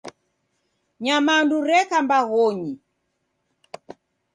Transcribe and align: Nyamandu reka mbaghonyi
Nyamandu 1.03 1.55
reka 1.69 1.95
mbaghonyi 2.05 2.71